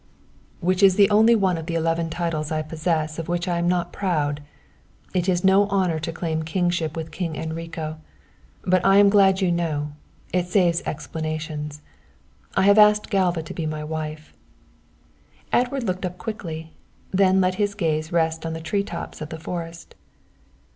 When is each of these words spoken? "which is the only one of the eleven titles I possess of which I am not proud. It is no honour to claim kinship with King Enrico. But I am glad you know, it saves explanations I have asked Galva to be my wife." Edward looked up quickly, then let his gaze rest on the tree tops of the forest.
"which 0.61 0.81
is 0.81 0.95
the 0.95 1.07
only 1.11 1.35
one 1.35 1.59
of 1.59 1.67
the 1.67 1.75
eleven 1.75 2.09
titles 2.09 2.51
I 2.51 2.63
possess 2.63 3.19
of 3.19 3.29
which 3.29 3.47
I 3.47 3.59
am 3.59 3.67
not 3.67 3.93
proud. 3.93 4.41
It 5.13 5.29
is 5.29 5.43
no 5.43 5.67
honour 5.67 5.99
to 5.99 6.11
claim 6.11 6.41
kinship 6.41 6.95
with 6.97 7.11
King 7.11 7.35
Enrico. 7.35 7.99
But 8.63 8.83
I 8.83 8.97
am 8.97 9.09
glad 9.09 9.41
you 9.41 9.51
know, 9.51 9.91
it 10.33 10.47
saves 10.47 10.81
explanations 10.87 11.83
I 12.57 12.63
have 12.63 12.79
asked 12.79 13.11
Galva 13.11 13.43
to 13.43 13.53
be 13.53 13.67
my 13.67 13.83
wife." 13.83 14.33
Edward 15.53 15.83
looked 15.83 16.03
up 16.03 16.17
quickly, 16.17 16.73
then 17.11 17.39
let 17.39 17.53
his 17.61 17.75
gaze 17.75 18.11
rest 18.11 18.43
on 18.43 18.53
the 18.53 18.59
tree 18.59 18.83
tops 18.83 19.21
of 19.21 19.29
the 19.29 19.37
forest. 19.37 19.93